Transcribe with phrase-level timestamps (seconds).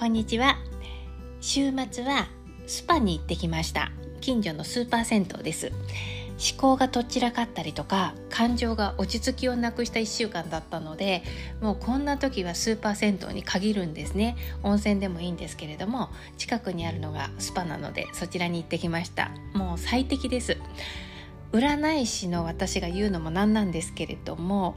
[0.00, 0.56] こんにちは。
[1.42, 2.26] 週末は
[2.66, 3.92] スパに行ってきました。
[4.22, 5.66] 近所のスーパー銭湯です。
[5.68, 11.22] 思考がとっちらかったりとか感情が落ち着きをなくした1週間だったので
[11.60, 14.38] もうこんな時はスーパー銭湯に限るんですね。
[14.62, 19.30] 温泉でもいいんですけれども近くにあるのがスパなのでそちらに行ってきました。
[19.52, 20.56] もう最適です。
[21.52, 24.76] 占い師の私が言うのもなんなんですけれども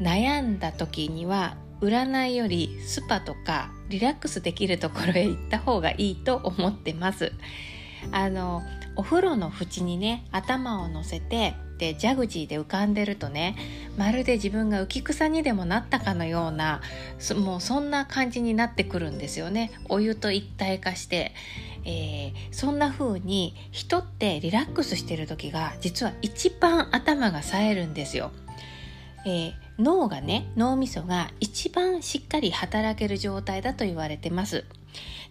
[0.00, 7.32] 悩んだ時には占いよりスパとかリラックスできるところへ行った方がいいと思ってます
[8.12, 8.62] あの
[8.96, 13.56] お風呂の縁にね頭を乗せてでジャグジーで浮かんでるとね
[13.96, 16.82] まるで自分が浮き草にでもなったかのような
[17.36, 21.32] もうそんな感じになってくるんですよねお湯と一体化して、
[21.84, 28.32] えー、そんな風に人ってリラックスしてる時が実は一番頭が冴えるんですよ。
[29.24, 34.64] えー、脳がね脳みそが一番しっかり働ける状態だと言われてます。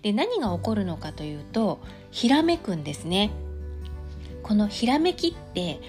[0.01, 1.79] で何が起こるのかというと
[2.11, 3.31] ひらめくんですね。
[4.43, 5.81] このひらめきって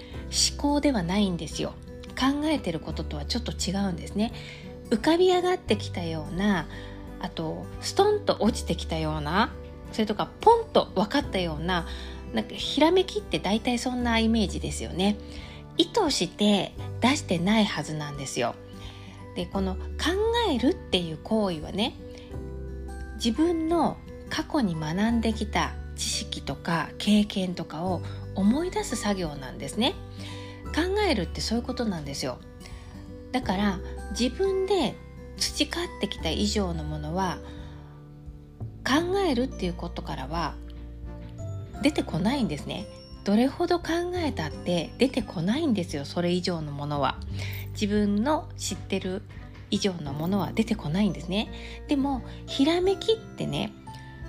[0.50, 1.74] 思考ではないんですよ。
[2.18, 4.32] 考えてることとはちょっと違うんですね。
[4.90, 6.66] 浮かび上がってきたような
[7.20, 9.50] あとストンと落ちてきたような
[9.92, 11.86] それとかポンと分かったような
[12.32, 15.16] なんかひらめきって大体そんなイメージですよね。
[15.78, 18.54] 意図して出してないはずなんですよ。
[19.34, 19.80] でこの考
[20.50, 21.94] えるっていう行為はね
[23.14, 23.96] 自分の
[24.28, 28.02] 過去に学んできた知識とか経験とかを
[28.34, 29.94] 思い出す作業なんですね。
[30.74, 32.38] 考えるってそういうことなんですよ。
[33.32, 33.78] だから
[34.18, 34.94] 自分で
[35.36, 37.38] 培ってきた以上のものは
[38.86, 40.54] 考えるっていうことからは
[41.82, 42.86] 出てこないんですね。
[43.28, 47.18] どれほど考えたって出てこないんですよそれ以上のものは。
[47.72, 49.20] 自分の知ってる
[49.70, 51.52] 以上のものは出てこないんですね。
[51.88, 53.74] でもひらめきってね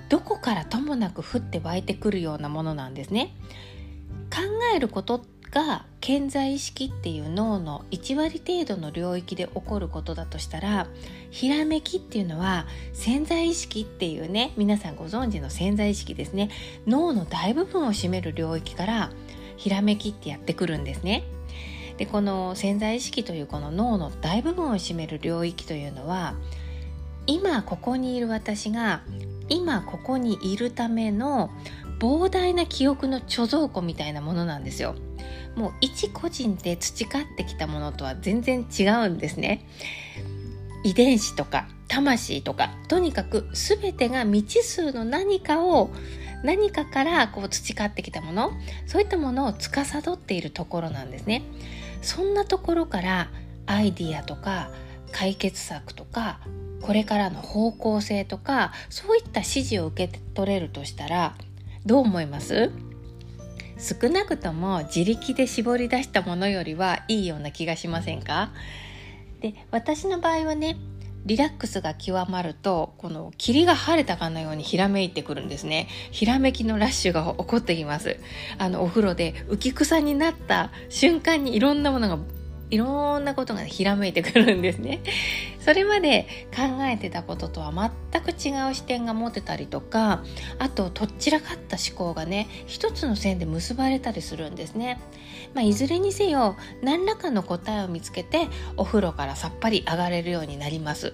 [0.09, 3.33] どこからともなく降って湧いてくるようなものなんですね。
[4.29, 4.41] 考
[4.75, 10.87] えることが健在意識っていう脳の1割程度の領域で起こることだとしたら
[11.31, 16.49] ひらめきっていうのは潜在意識っていうね皆さんご存知の潜在意識ですね
[16.87, 19.11] 脳の大部分を占める領域から
[19.57, 21.23] ひらめきってやってくるんですね。
[21.97, 26.33] でこの潜在意識というこの脳の大部分を占める領域というのは
[27.27, 29.01] 今ここにいる私が
[29.49, 31.49] 今ここにいるための
[31.99, 34.95] 膨大な記憶の貯蔵庫みたいなものなんですよ。
[35.55, 39.65] もう一個人で培ってきたものとは全然違うんですね。
[40.83, 45.89] 遺伝子とか魂とかとにかく全てが未知数の何かを
[46.43, 48.51] 何かからこう培ってきたもの
[48.85, 51.43] そういったものを司っているところなんですね。
[52.01, 53.29] そんなところから
[53.65, 54.71] アイディアとか
[55.11, 56.39] 解決策とか
[56.81, 61.35] これからの方向性とかそういった指示を受け取れるとしたら
[61.85, 62.71] どう思います？
[63.77, 68.51] 少なくとも自力で絞り出したものよりはいいような気がしませんか？
[69.39, 70.77] で私の場合はね
[71.25, 75.87] リラックスが極まるとこの霧が晴れたかのようにひらめいてくるんですね。
[76.11, 78.17] ひらめきのラッシュが起こってきます。
[78.57, 82.19] あのお風呂で浮き草になった瞬間にいろんなものが
[82.71, 85.01] いろんなことがひらめいてくるんですね。
[85.59, 87.71] それまで考えてたこととは
[88.11, 90.23] 全く違う視点が持てたりとか
[90.57, 94.99] あととっちらかった思考がね一つの線で結ばれたりするんですね。
[95.53, 98.47] まあ、いずれにせよ何らかの答えを見つけて
[98.77, 101.13] お風呂からさっぱり上がれるようになります。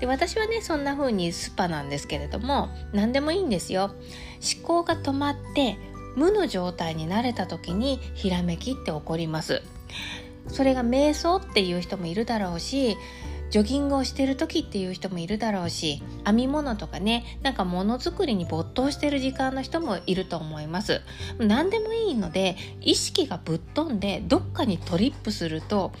[0.00, 3.94] で私はねそんな風にスパなんですけれども何でもいいんですよ。
[4.56, 5.78] 思考が止まって
[6.14, 9.62] 無の状態になれた時にひらめきって起こります。
[10.48, 12.96] それが瞑想っていう人もいるだろうし
[13.50, 21.02] ジョギングをしてる時っていう人もいるだろうし編み物とかねなんかものづくりに没頭してる時間の人もいると思います。
[21.38, 25.92] 何でもいいので意識がぶっ飛んでどっかにトリップすると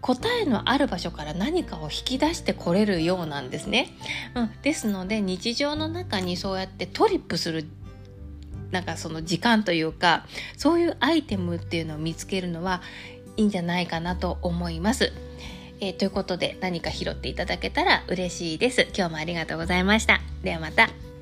[0.00, 3.96] 答えのある場所から何かを引き出してこれるようなんですね、
[4.34, 7.66] うん、ですので日常の中にそうやってトリップする
[8.70, 10.26] なんかその時間というか
[10.56, 12.82] そういうアイテムっていうのを見つけるのは
[13.36, 15.12] いいんじゃないかなと思います。
[15.80, 18.86] えー、ということで何か拾っていただけたら嬉しいです。
[18.96, 20.20] 今日もありがとうございました。
[20.42, 21.13] ではまた。